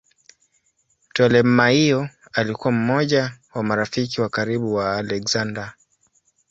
[1.09, 5.73] Ptolemaio alikuwa mmoja wa marafiki wa karibu wa Aleksander.